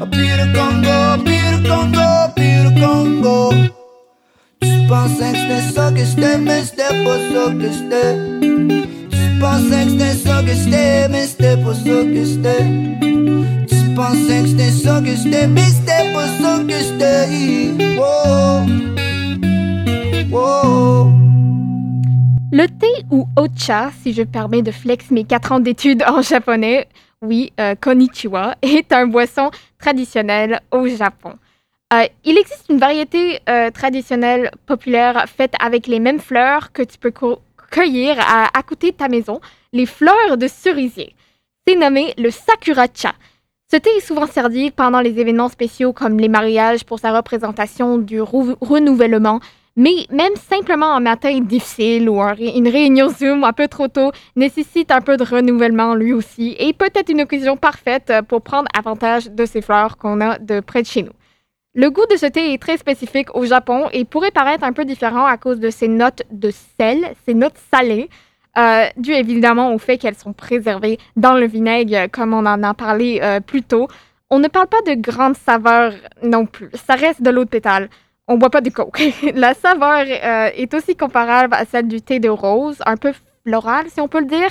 A 0.00 0.06
Peter 0.06 0.48
Congo, 0.56 0.96
Peter 1.26 1.60
Congo, 1.68 2.08
Peter 2.34 2.72
Congo. 2.80 3.52
Tu 4.62 4.86
pensais 4.88 5.32
que 5.32 5.38
c'était 5.40 5.72
ça 5.74 5.92
que 5.92 6.04
c'était, 6.06 6.38
mais 6.38 6.62
c'était 6.64 6.96
pas 7.04 7.18
ça 7.32 7.44
que 7.52 7.70
c'était. 7.70 8.14
Tu 9.10 9.24
pensais 9.40 9.84
que 9.84 9.90
c'était 9.90 10.14
ça 10.24 10.42
que 10.42 10.54
c'était, 10.54 11.08
mais 11.10 11.26
c'était 11.26 11.58
pas 11.58 11.74
ça 11.74 11.98
que 12.14 12.24
c'était. 12.24 12.64
Tu 13.68 13.76
pensais 13.94 14.40
que 14.40 14.48
c'était 14.48 14.72
ça 14.72 15.02
que 15.04 15.14
c'était, 15.14 15.48
mais 15.48 15.68
c'était 15.68 16.14
pas 16.14 16.28
ça 16.40 16.52
que 16.66 16.78
c'était. 16.82 17.28
Oh. 17.98 18.04
oh. 18.26 18.93
Le 22.52 22.66
thé 22.66 22.88
ou 23.12 23.28
ocha, 23.36 23.92
si 24.02 24.12
je 24.12 24.24
permets 24.24 24.62
de 24.62 24.72
flex 24.72 25.12
mes 25.12 25.22
4 25.22 25.52
ans 25.52 25.60
d'études 25.60 26.02
en 26.02 26.22
japonais, 26.22 26.88
oui, 27.22 27.52
euh, 27.60 27.76
konnichiwa, 27.80 28.56
est 28.62 28.92
un 28.92 29.06
boisson 29.06 29.52
traditionnel 29.78 30.60
au 30.72 30.88
Japon. 30.88 31.34
Euh, 31.92 32.08
il 32.24 32.36
existe 32.36 32.66
une 32.68 32.78
variété 32.78 33.38
euh, 33.48 33.70
traditionnelle 33.70 34.50
populaire 34.66 35.24
faite 35.28 35.54
avec 35.60 35.86
les 35.86 36.00
mêmes 36.00 36.18
fleurs 36.18 36.72
que 36.72 36.82
tu 36.82 36.98
peux 36.98 37.12
cueillir 37.70 38.16
à, 38.18 38.48
à 38.58 38.62
côté 38.64 38.90
de 38.90 38.96
ta 38.96 39.06
maison, 39.06 39.40
les 39.72 39.86
fleurs 39.86 40.36
de 40.36 40.48
cerisier. 40.48 41.14
C'est 41.64 41.76
nommé 41.76 42.12
le 42.18 42.32
sakura-cha. 42.32 43.14
Ce 43.70 43.76
thé 43.76 43.90
est 43.96 44.04
souvent 44.04 44.26
servi 44.26 44.72
pendant 44.72 45.00
les 45.00 45.16
événements 45.20 45.48
spéciaux 45.48 45.92
comme 45.92 46.18
les 46.18 46.28
mariages 46.28 46.84
pour 46.84 46.98
sa 46.98 47.16
représentation 47.16 47.98
du 47.98 48.20
renouvellement, 48.20 49.38
mais 49.76 50.06
même 50.10 50.34
simplement 50.36 50.94
un 50.94 51.00
matin 51.00 51.40
difficile 51.40 52.08
ou 52.08 52.20
une 52.20 52.68
réunion 52.68 53.08
Zoom 53.08 53.44
un 53.44 53.52
peu 53.52 53.68
trop 53.68 53.88
tôt 53.88 54.12
nécessite 54.36 54.90
un 54.90 55.00
peu 55.00 55.16
de 55.16 55.24
renouvellement 55.24 55.94
lui 55.94 56.12
aussi 56.12 56.54
et 56.58 56.72
peut-être 56.72 57.10
une 57.10 57.22
occasion 57.22 57.56
parfaite 57.56 58.12
pour 58.28 58.42
prendre 58.42 58.68
avantage 58.76 59.30
de 59.30 59.44
ces 59.46 59.62
fleurs 59.62 59.96
qu'on 59.96 60.20
a 60.20 60.38
de 60.38 60.60
près 60.60 60.82
de 60.82 60.86
chez 60.86 61.02
nous. 61.02 61.12
Le 61.76 61.90
goût 61.90 62.06
de 62.08 62.16
ce 62.16 62.26
thé 62.26 62.52
est 62.52 62.62
très 62.62 62.76
spécifique 62.76 63.34
au 63.34 63.46
Japon 63.46 63.88
et 63.92 64.04
pourrait 64.04 64.30
paraître 64.30 64.62
un 64.62 64.72
peu 64.72 64.84
différent 64.84 65.26
à 65.26 65.36
cause 65.36 65.58
de 65.58 65.70
ses 65.70 65.88
notes 65.88 66.22
de 66.30 66.52
sel, 66.78 67.04
ses 67.26 67.34
notes 67.34 67.58
salées, 67.72 68.08
euh, 68.56 68.84
dû 68.96 69.10
évidemment 69.10 69.74
au 69.74 69.78
fait 69.78 69.98
qu'elles 69.98 70.14
sont 70.14 70.32
préservées 70.32 70.98
dans 71.16 71.34
le 71.34 71.48
vinaigre, 71.48 72.08
comme 72.12 72.32
on 72.32 72.46
en 72.46 72.62
a 72.62 72.74
parlé 72.74 73.18
euh, 73.20 73.40
plus 73.40 73.62
tôt. 73.62 73.88
On 74.30 74.38
ne 74.38 74.46
parle 74.46 74.68
pas 74.68 74.82
de 74.86 74.94
grande 74.94 75.36
saveur 75.36 75.94
non 76.22 76.46
plus. 76.46 76.70
Ça 76.86 76.94
reste 76.94 77.22
de 77.22 77.30
l'eau 77.30 77.42
de 77.42 77.48
pétale. 77.48 77.88
On 78.26 78.38
boit 78.38 78.50
pas 78.50 78.62
du 78.62 78.70
coke. 78.70 79.02
La 79.34 79.52
saveur 79.52 80.04
euh, 80.08 80.50
est 80.54 80.72
aussi 80.72 80.96
comparable 80.96 81.54
à 81.54 81.66
celle 81.66 81.88
du 81.88 82.00
thé 82.00 82.20
de 82.20 82.30
rose, 82.30 82.78
un 82.86 82.96
peu 82.96 83.12
floral 83.46 83.86
si 83.90 84.00
on 84.00 84.08
peut 84.08 84.20
le 84.20 84.26
dire. 84.26 84.48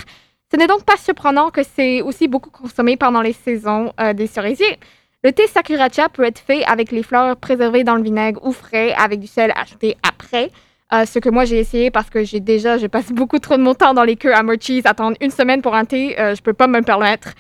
Ce 0.52 0.58
n'est 0.58 0.68
donc 0.68 0.84
pas 0.84 0.98
surprenant 0.98 1.50
que 1.50 1.62
c'est 1.64 2.02
aussi 2.04 2.28
beaucoup 2.28 2.52
consommé 2.52 2.98
pendant 2.98 3.22
les 3.22 3.34
saisons 3.34 3.92
euh, 4.00 4.14
des 4.14 4.28
cerisiers. 4.28 4.78
Le 5.24 5.32
thé 5.32 5.48
sakuracha 5.48 6.10
peut 6.10 6.24
être 6.24 6.38
fait 6.38 6.64
avec 6.66 6.92
les 6.92 7.02
fleurs 7.02 7.36
préservées 7.36 7.84
dans 7.84 7.96
le 7.96 8.04
vinaigre 8.04 8.40
ou 8.46 8.52
frais 8.52 8.94
avec 8.94 9.20
du 9.20 9.28
sel 9.28 9.52
ajouté 9.56 9.98
après. 10.08 10.52
Euh, 10.94 11.06
ce 11.08 11.18
que 11.18 11.30
moi 11.30 11.46
j'ai 11.46 11.58
essayé 11.58 11.90
parce 11.90 12.12
que 12.12 12.24
j'ai 12.24 12.42
déjà, 12.42 12.78
je 12.78 12.86
passe 12.86 13.08
beaucoup 13.12 13.40
trop 13.40 13.58
de 13.58 13.64
mon 13.64 13.74
temps 13.74 13.96
dans 13.96 14.04
les 14.04 14.18
queues 14.18 14.36
à 14.36 14.44
Murchie's, 14.44 14.86
attendre 14.86 15.18
une 15.20 15.32
semaine 15.32 15.64
pour 15.64 15.74
un 15.74 15.86
thé, 15.86 16.16
je 16.18 16.42
peux 16.42 16.54
pas 16.54 16.68
me 16.68 16.78
le 16.78 16.84
permettre. 16.84 17.34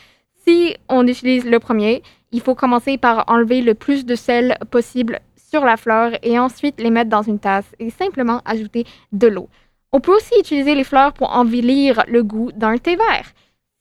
Si 0.47 0.75
on 0.89 1.05
utilise 1.05 1.45
le 1.45 1.59
premier, 1.59 2.01
il 2.31 2.41
faut 2.41 2.55
commencer 2.55 2.97
par 2.97 3.25
enlever 3.27 3.61
le 3.61 3.75
plus 3.75 4.05
de 4.05 4.15
sel 4.15 4.57
possible 4.71 5.19
sur 5.53 5.63
la 5.63 5.77
fleur 5.77 6.13
et 6.23 6.39
ensuite 6.39 6.81
les 6.81 6.89
mettre 6.89 7.11
dans 7.11 7.21
une 7.21 7.37
tasse 7.37 7.69
et 7.77 7.91
simplement 7.91 8.41
ajouter 8.43 8.85
de 9.11 9.27
l'eau. 9.27 9.49
On 9.91 9.99
peut 9.99 10.15
aussi 10.15 10.33
utiliser 10.39 10.73
les 10.73 10.83
fleurs 10.83 11.13
pour 11.13 11.29
embellir 11.29 12.03
le 12.07 12.23
goût 12.23 12.51
d'un 12.55 12.77
thé 12.77 12.95
vert. 12.95 13.27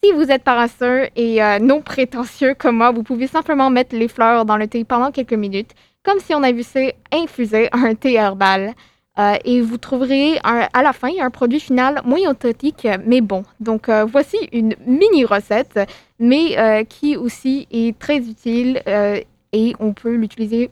Si 0.04 0.12
vous 0.12 0.30
êtes 0.30 0.44
paresseux 0.44 1.08
et 1.16 1.42
euh, 1.42 1.58
non 1.60 1.80
prétentieux 1.80 2.54
comme 2.58 2.76
moi, 2.76 2.90
vous 2.90 3.02
pouvez 3.02 3.26
simplement 3.26 3.70
mettre 3.70 3.96
les 3.96 4.08
fleurs 4.08 4.44
dans 4.44 4.58
le 4.58 4.66
thé 4.66 4.84
pendant 4.84 5.10
quelques 5.10 5.32
minutes, 5.32 5.70
comme 6.02 6.18
si 6.18 6.34
on 6.34 6.42
avait 6.42 6.94
infusé 7.10 7.70
un 7.72 7.94
thé 7.94 8.14
herbal. 8.14 8.74
Euh, 9.18 9.36
et 9.46 9.62
vous 9.62 9.78
trouverez 9.78 10.38
à 10.42 10.82
la 10.82 10.92
fin 10.92 11.10
un 11.20 11.30
produit 11.30 11.60
final 11.60 12.02
moins 12.04 12.30
authentique, 12.30 12.86
mais 13.06 13.22
bon. 13.22 13.44
Donc 13.60 13.88
euh, 13.88 14.04
voici 14.04 14.36
une 14.52 14.74
mini 14.86 15.24
recette, 15.24 15.80
mais 16.18 16.84
qui 16.90 17.16
aussi 17.16 17.66
est 17.70 17.98
très 17.98 18.18
utile 18.18 18.82
et 19.52 19.74
on 19.80 19.92
peut 19.92 20.14
l'utiliser 20.14 20.70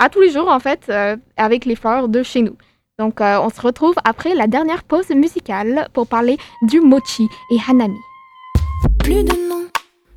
à 0.00 0.08
tous 0.08 0.20
les 0.20 0.30
jours 0.30 0.48
en 0.48 0.58
fait 0.58 0.80
euh, 0.88 1.16
avec 1.36 1.64
les 1.64 1.76
fleurs 1.76 2.08
de 2.08 2.22
chez 2.24 2.42
nous. 2.42 2.56
Donc 2.98 3.20
euh, 3.20 3.38
on 3.40 3.50
se 3.50 3.60
retrouve 3.60 3.94
après 4.04 4.34
la 4.34 4.46
dernière 4.46 4.82
pause 4.82 5.10
musicale 5.10 5.88
pour 5.92 6.06
parler 6.08 6.38
du 6.62 6.80
mochi 6.80 7.28
et 7.52 7.58
hanami. 7.68 7.98
Plus 8.98 9.22
de 9.22 9.48
nom, 9.48 9.66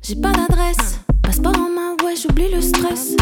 j'ai 0.02 0.16
pas 0.16 0.32
d'adresse. 0.32 1.00
Passeport 1.22 1.56
en 1.56 1.70
main, 1.70 1.96
ouais, 2.04 2.16
j'oublie 2.16 2.50
le 2.52 2.60
stress. 2.60 3.16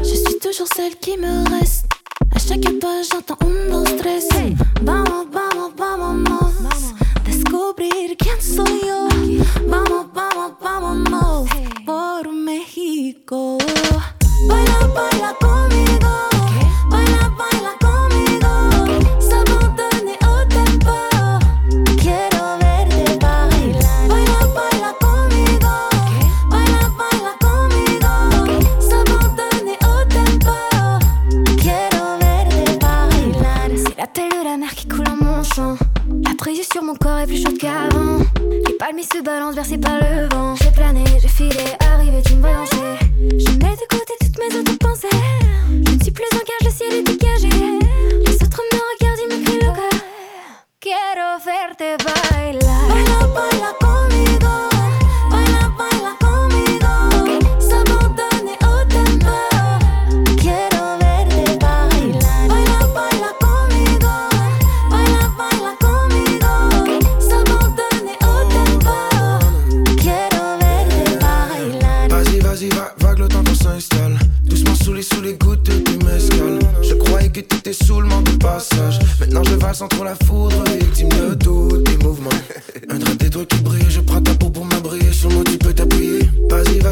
Je 0.00 0.14
suis 0.14 0.38
toujours 0.40 0.68
celle 0.74 0.96
qui 0.96 1.16
me 1.16 1.48
reste. 1.58 1.86
À 2.34 2.38
chaque 2.38 2.60
pas, 2.80 3.02
j'entends 3.10 3.38
un, 3.46 3.70
dos, 3.70 3.84
tres. 3.96 4.28
Vamos, 4.82 5.26
vamos, 5.32 5.72
vámonos. 5.76 6.94
Descubrir 7.24 8.16
quién 8.18 8.40
soy 8.40 8.80
yo. 8.80 9.08
Vamos, 9.66 10.06
vamos, 10.14 10.52
vámonos. 10.60 11.55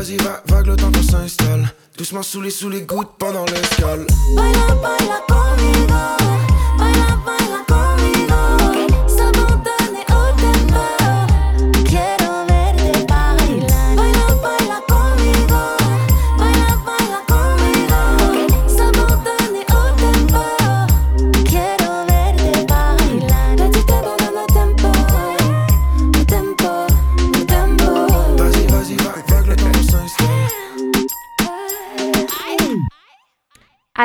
Vas-y, 0.04 0.16
va, 0.18 0.42
vague 0.48 0.66
le 0.66 0.76
temps 0.76 0.92
qu'on 0.92 1.02
s'installe. 1.02 1.72
Doucement 1.96 2.22
sous 2.22 2.42
les, 2.42 2.50
sous 2.50 2.68
les 2.68 2.82
gouttes 2.82 3.12
pendant 3.18 3.46
l'escale. 3.46 4.06
Baila, 4.36 4.74
baila. 4.82 5.24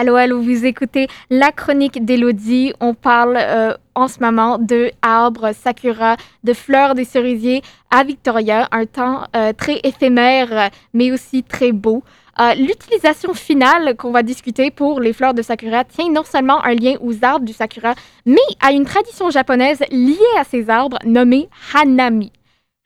Allô, 0.02 0.16
allô, 0.16 0.40
vous 0.40 0.66
écoutez 0.66 1.10
la 1.30 1.52
chronique 1.52 2.06
d'Elodie. 2.06 2.72
On 2.80 2.94
parle 2.94 3.36
euh, 3.38 3.74
en 3.96 4.08
ce 4.08 4.22
moment 4.22 4.58
de 4.58 4.92
arbres, 5.02 5.52
sakura, 5.54 6.16
de 6.46 6.54
fleurs 6.54 6.96
des 6.96 7.04
cerisiers 7.04 7.62
à 7.92 8.06
Victoria, 8.06 8.70
un 8.72 8.86
temps 8.86 9.24
euh, 9.36 9.52
très 9.52 9.82
éphémère, 9.84 10.70
mais 10.94 11.12
aussi 11.12 11.44
très 11.44 11.74
beau. 11.74 12.02
Euh, 12.40 12.54
l'utilisation 12.54 13.34
finale 13.34 13.98
qu'on 13.98 14.12
va 14.12 14.24
discuter 14.24 14.72
pour 14.72 15.02
les 15.02 15.12
fleurs 15.12 15.34
de 15.34 15.42
sakura 15.42 15.84
tient 15.84 16.10
non 16.10 16.24
seulement 16.24 16.64
un 16.64 16.76
lien 16.76 16.96
aux 17.02 17.22
arbres 17.22 17.46
du 17.46 17.52
sakura, 17.52 17.94
mais 18.26 18.38
à 18.62 18.72
une 18.72 18.86
tradition 18.86 19.30
japonaise 19.30 19.84
liée 19.92 20.16
à 20.38 20.46
ces 20.46 20.70
arbres 20.70 21.00
nommée 21.04 21.50
hanami. 21.74 22.32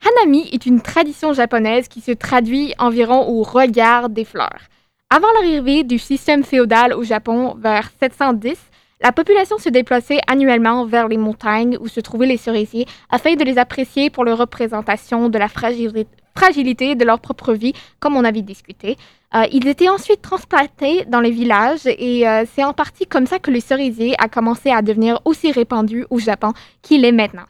Hanami 0.04 0.48
est 0.50 0.66
une 0.66 0.80
tradition 0.80 1.32
japonaise 1.32 1.86
qui 1.86 2.00
se 2.00 2.10
traduit 2.10 2.74
environ 2.80 3.28
au 3.28 3.44
regard 3.44 4.08
des 4.08 4.24
fleurs. 4.24 4.62
Avant 5.10 5.28
l'arrivée 5.34 5.84
du 5.84 5.98
système 5.98 6.42
féodal 6.42 6.92
au 6.92 7.04
Japon 7.04 7.54
vers 7.58 7.90
710, 8.00 8.56
la 9.00 9.12
population 9.12 9.58
se 9.58 9.68
déplaçait 9.68 10.18
annuellement 10.26 10.86
vers 10.86 11.08
les 11.08 11.18
montagnes 11.18 11.76
où 11.80 11.88
se 11.88 12.00
trouvaient 12.00 12.26
les 12.26 12.36
cerisiers 12.36 12.86
afin 13.10 13.34
de 13.34 13.44
les 13.44 13.58
apprécier 13.58 14.10
pour 14.10 14.24
leur 14.24 14.38
représentation 14.38 15.28
de 15.28 15.38
la 15.38 15.48
fragilité 15.48 16.94
de 16.94 17.04
leur 17.04 17.20
propre 17.20 17.52
vie, 17.52 17.74
comme 18.00 18.16
on 18.16 18.24
avait 18.24 18.42
discuté. 18.42 18.96
Euh, 19.34 19.44
ils 19.52 19.68
étaient 19.68 19.88
ensuite 19.88 20.22
transplantés 20.22 21.04
dans 21.06 21.20
les 21.20 21.30
villages 21.30 21.86
et 21.86 22.26
euh, 22.26 22.44
c'est 22.52 22.64
en 22.64 22.72
partie 22.72 23.06
comme 23.06 23.26
ça 23.26 23.38
que 23.38 23.50
le 23.50 23.60
cerisier 23.60 24.14
a 24.18 24.28
commencé 24.28 24.70
à 24.70 24.80
devenir 24.80 25.20
aussi 25.24 25.52
répandu 25.52 26.06
au 26.10 26.18
Japon 26.18 26.54
qu'il 26.82 27.04
est 27.04 27.12
maintenant. 27.12 27.44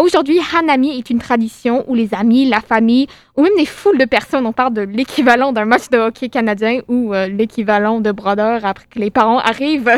Aujourd'hui, 0.00 0.40
Hanami 0.52 0.98
est 0.98 1.08
une 1.08 1.20
tradition 1.20 1.84
où 1.86 1.94
les 1.94 2.14
amis, 2.14 2.46
la 2.46 2.60
famille 2.60 3.06
ou 3.36 3.42
même 3.42 3.56
des 3.56 3.64
foules 3.64 3.96
de 3.96 4.04
personnes, 4.04 4.44
on 4.44 4.52
parle 4.52 4.74
de 4.74 4.82
l'équivalent 4.82 5.52
d'un 5.52 5.66
match 5.66 5.88
de 5.88 5.98
hockey 5.98 6.28
canadien 6.28 6.80
ou 6.88 7.14
euh, 7.14 7.28
l'équivalent 7.28 8.00
de 8.00 8.10
brodeur 8.10 8.64
après 8.64 8.86
que 8.90 8.98
les 8.98 9.12
parents 9.12 9.38
arrivent. 9.38 9.92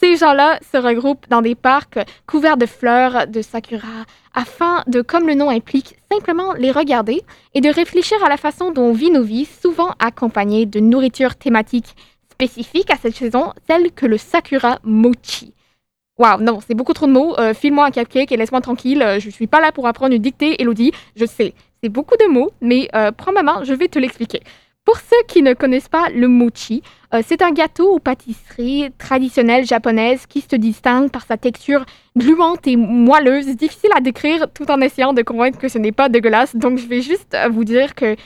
Ces 0.00 0.16
gens-là 0.16 0.58
se 0.72 0.76
regroupent 0.76 1.28
dans 1.28 1.40
des 1.40 1.54
parcs 1.54 2.00
couverts 2.26 2.56
de 2.56 2.66
fleurs 2.66 3.28
de 3.28 3.40
sakura 3.40 4.06
afin 4.34 4.82
de, 4.88 5.02
comme 5.02 5.28
le 5.28 5.34
nom 5.34 5.50
implique, 5.50 5.94
simplement 6.10 6.52
les 6.54 6.72
regarder 6.72 7.22
et 7.54 7.60
de 7.60 7.68
réfléchir 7.68 8.16
à 8.24 8.28
la 8.28 8.38
façon 8.38 8.72
dont 8.72 8.86
on 8.86 8.92
vit 8.92 9.12
nos 9.12 9.22
vies, 9.22 9.48
souvent 9.62 9.90
accompagnées 10.00 10.66
de 10.66 10.80
nourriture 10.80 11.36
thématique 11.36 11.94
spécifique 12.28 12.90
à 12.90 12.96
cette 12.96 13.14
saison, 13.14 13.52
telle 13.68 13.92
que 13.92 14.06
le 14.06 14.18
sakura 14.18 14.80
mochi. 14.82 15.54
Waouh, 16.18 16.40
non, 16.40 16.58
c'est 16.66 16.74
beaucoup 16.74 16.94
trop 16.94 17.06
de 17.06 17.12
mots. 17.12 17.38
Euh, 17.38 17.54
File-moi 17.54 17.86
un 17.86 17.90
cupcake 17.92 18.32
et 18.32 18.36
laisse-moi 18.36 18.60
tranquille. 18.60 19.02
Euh, 19.02 19.20
je 19.20 19.30
suis 19.30 19.46
pas 19.46 19.60
là 19.60 19.70
pour 19.70 19.86
apprendre 19.86 20.14
une 20.14 20.22
dictée, 20.22 20.60
Elodie. 20.60 20.90
Je 21.14 21.24
sais, 21.24 21.54
c'est 21.80 21.88
beaucoup 21.88 22.16
de 22.16 22.26
mots, 22.26 22.50
mais 22.60 22.88
euh, 22.94 23.12
prends 23.12 23.32
ma 23.32 23.44
main, 23.44 23.62
je 23.62 23.72
vais 23.72 23.86
te 23.86 24.00
l'expliquer. 24.00 24.40
Pour 24.84 24.96
ceux 24.96 25.22
qui 25.28 25.42
ne 25.42 25.52
connaissent 25.54 25.88
pas 25.88 26.08
le 26.12 26.26
mochi, 26.26 26.82
euh, 27.14 27.22
c'est 27.24 27.42
un 27.42 27.52
gâteau 27.52 27.94
ou 27.94 27.98
pâtisserie 28.00 28.90
traditionnelle 28.98 29.64
japonaise 29.64 30.26
qui 30.26 30.40
se 30.40 30.56
distingue 30.56 31.10
par 31.10 31.24
sa 31.24 31.36
texture 31.36 31.84
gluante 32.16 32.66
et 32.66 32.76
moelleuse, 32.76 33.46
difficile 33.54 33.90
à 33.94 34.00
décrire 34.00 34.46
tout 34.52 34.68
en 34.70 34.80
essayant 34.80 35.12
de 35.12 35.22
convaincre 35.22 35.58
que 35.58 35.68
ce 35.68 35.78
n'est 35.78 35.92
pas 35.92 36.08
dégueulasse. 36.08 36.56
Donc 36.56 36.78
je 36.78 36.86
vais 36.86 37.02
juste 37.02 37.36
vous 37.50 37.64
dire 37.64 37.94
que 37.94 38.16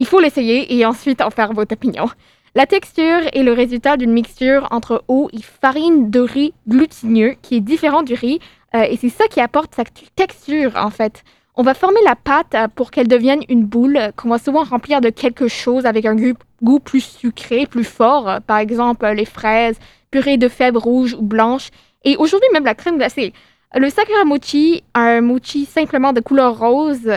il 0.00 0.06
faut 0.06 0.20
l'essayer 0.20 0.74
et 0.74 0.86
ensuite 0.86 1.20
en 1.20 1.30
faire 1.30 1.52
votre 1.52 1.74
opinion. 1.74 2.08
La 2.56 2.66
texture 2.66 3.18
est 3.32 3.42
le 3.42 3.52
résultat 3.52 3.96
d'une 3.96 4.12
mixture 4.12 4.68
entre 4.70 5.02
eau 5.08 5.28
et 5.32 5.42
farine 5.42 6.08
de 6.08 6.20
riz 6.20 6.54
glutineux 6.68 7.34
qui 7.42 7.56
est 7.56 7.60
différent 7.60 8.04
du 8.04 8.14
riz 8.14 8.38
euh, 8.76 8.82
et 8.88 8.96
c'est 8.96 9.08
ça 9.08 9.26
qui 9.26 9.40
apporte 9.40 9.74
sa 9.74 9.82
texture 10.14 10.70
en 10.76 10.90
fait. 10.90 11.24
On 11.56 11.64
va 11.64 11.74
former 11.74 11.98
la 12.04 12.14
pâte 12.14 12.54
euh, 12.54 12.68
pour 12.72 12.92
qu'elle 12.92 13.08
devienne 13.08 13.40
une 13.48 13.64
boule 13.64 13.98
qu'on 14.16 14.28
va 14.28 14.38
souvent 14.38 14.62
remplir 14.62 15.00
de 15.00 15.08
quelque 15.08 15.48
chose 15.48 15.84
avec 15.84 16.06
un 16.06 16.14
goût 16.14 16.78
plus 16.78 17.00
sucré, 17.00 17.66
plus 17.66 17.82
fort, 17.82 18.28
euh, 18.28 18.38
par 18.38 18.58
exemple 18.58 19.04
les 19.04 19.24
fraises, 19.24 19.80
purée 20.12 20.36
de 20.36 20.46
fèves 20.46 20.76
rouges 20.76 21.14
ou 21.14 21.22
blanches 21.22 21.70
et 22.04 22.16
aujourd'hui 22.18 22.48
même 22.52 22.64
la 22.64 22.76
crème 22.76 22.98
glacée. 22.98 23.32
Le 23.74 23.90
sakura 23.90 24.24
mochi, 24.24 24.84
un 24.94 25.22
mochi 25.22 25.64
simplement 25.64 26.12
de 26.12 26.20
couleur 26.20 26.56
rose, 26.56 27.10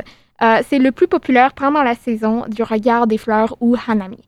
c'est 0.68 0.80
le 0.80 0.92
plus 0.92 1.08
populaire 1.08 1.54
pendant 1.54 1.84
la 1.84 1.94
saison 1.94 2.46
du 2.48 2.64
regard 2.64 3.06
des 3.06 3.20
fleurs 3.20 3.56
ou 3.60 3.76
hanami. 3.88 4.27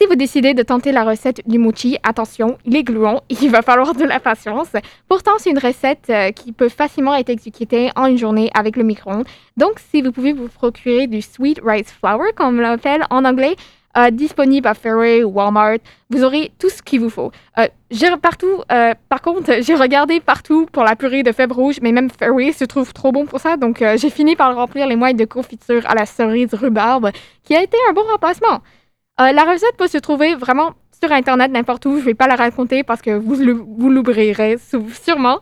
Si 0.00 0.06
vous 0.06 0.14
décidez 0.14 0.54
de 0.54 0.62
tenter 0.62 0.92
la 0.92 1.02
recette 1.02 1.42
du 1.48 1.58
mochi, 1.58 1.98
attention, 2.04 2.56
il 2.64 2.76
est 2.76 2.84
gluant, 2.84 3.20
il 3.30 3.50
va 3.50 3.62
falloir 3.62 3.94
de 3.96 4.04
la 4.04 4.20
patience. 4.20 4.68
Pourtant, 5.08 5.32
c'est 5.38 5.50
une 5.50 5.58
recette 5.58 6.06
euh, 6.08 6.30
qui 6.30 6.52
peut 6.52 6.68
facilement 6.68 7.16
être 7.16 7.30
exécutée 7.30 7.90
en 7.96 8.06
une 8.06 8.16
journée 8.16 8.48
avec 8.54 8.76
le 8.76 8.84
micro-ondes. 8.84 9.26
Donc, 9.56 9.80
si 9.90 10.00
vous 10.00 10.12
pouvez 10.12 10.32
vous 10.32 10.46
procurer 10.46 11.08
du 11.08 11.20
sweet 11.20 11.60
rice 11.64 11.90
flour, 11.90 12.22
comme 12.36 12.58
on 12.58 12.60
l'appelle 12.60 13.06
en 13.10 13.24
anglais, 13.24 13.56
euh, 13.96 14.10
disponible 14.10 14.68
à 14.68 14.74
Fairway 14.74 15.24
ou 15.24 15.30
Walmart, 15.30 15.78
vous 16.10 16.22
aurez 16.22 16.52
tout 16.60 16.68
ce 16.68 16.80
qu'il 16.80 17.00
vous 17.00 17.10
faut. 17.10 17.32
Euh, 17.58 17.66
partout, 18.22 18.62
par 19.08 19.20
contre, 19.20 19.50
j'ai 19.62 19.74
regardé 19.74 20.20
partout 20.20 20.66
pour 20.70 20.84
la 20.84 20.94
purée 20.94 21.24
de 21.24 21.32
fèves 21.32 21.50
rouges, 21.50 21.80
mais 21.82 21.90
même 21.90 22.08
Fairway 22.08 22.52
se 22.52 22.64
trouve 22.64 22.92
trop 22.92 23.10
bon 23.10 23.26
pour 23.26 23.40
ça, 23.40 23.56
donc 23.56 23.82
j'ai 23.96 24.10
fini 24.10 24.36
par 24.36 24.54
remplir 24.54 24.86
les 24.86 24.94
moelles 24.94 25.16
de 25.16 25.24
confiture 25.24 25.82
à 25.90 25.96
la 25.96 26.06
cerise 26.06 26.54
rhubarbe, 26.54 27.10
qui 27.42 27.56
a 27.56 27.62
été 27.64 27.76
un 27.90 27.92
bon 27.94 28.04
remplacement. 28.12 28.60
Euh, 29.20 29.32
la 29.32 29.44
recette 29.44 29.76
peut 29.76 29.88
se 29.88 29.98
trouver 29.98 30.36
vraiment 30.36 30.74
sur 31.00 31.10
Internet, 31.12 31.50
n'importe 31.50 31.86
où. 31.86 31.94
Je 31.94 32.00
ne 32.00 32.04
vais 32.04 32.14
pas 32.14 32.28
la 32.28 32.36
raconter 32.36 32.84
parce 32.84 33.02
que 33.02 33.10
vous, 33.10 33.34
l'oublierez 33.88 34.56
sûrement. 34.58 35.40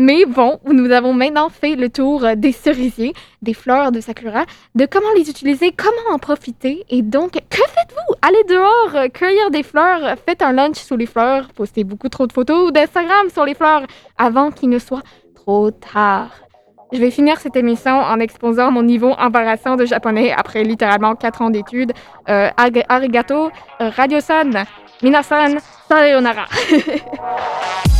Mais 0.00 0.24
bon, 0.26 0.60
nous 0.64 0.92
avons 0.92 1.12
maintenant 1.12 1.48
fait 1.48 1.74
le 1.74 1.90
tour 1.90 2.24
euh, 2.24 2.36
des 2.36 2.52
cerisiers, 2.52 3.12
des 3.42 3.52
fleurs 3.52 3.90
de 3.90 4.00
sakura, 4.00 4.46
de 4.76 4.86
comment 4.86 5.12
les 5.16 5.28
utiliser, 5.28 5.72
comment 5.76 6.14
en 6.14 6.18
profiter. 6.18 6.84
Et 6.88 7.02
donc, 7.02 7.32
que 7.32 7.56
faites-vous? 7.56 8.14
Allez 8.22 8.44
dehors, 8.48 8.94
euh, 8.94 9.08
cueillir 9.08 9.50
des 9.50 9.64
fleurs, 9.64 10.16
faites 10.24 10.40
un 10.40 10.52
lunch 10.52 10.76
sous 10.76 10.96
les 10.96 11.06
fleurs, 11.06 11.48
postez 11.48 11.82
beaucoup 11.82 12.08
trop 12.08 12.28
de 12.28 12.32
photos 12.32 12.72
d'Instagram 12.72 13.28
sur 13.30 13.44
les 13.44 13.54
fleurs 13.54 13.82
avant 14.16 14.52
qu'il 14.52 14.68
ne 14.68 14.78
soit 14.78 15.02
trop 15.34 15.72
tard. 15.72 16.47
Je 16.90 16.98
vais 16.98 17.10
finir 17.10 17.38
cette 17.38 17.56
émission 17.56 17.92
en 17.92 18.18
exposant 18.18 18.70
mon 18.70 18.82
niveau 18.82 19.10
embarrassant 19.10 19.76
de 19.76 19.84
japonais 19.84 20.32
après 20.32 20.62
littéralement 20.62 21.14
4 21.14 21.42
ans 21.42 21.50
d'études. 21.50 21.92
Euh, 22.30 22.48
arigato, 22.88 23.50
euh, 23.80 23.90
radio-san, 23.90 24.64
minasan, 25.02 25.58
sayonara. 25.88 26.46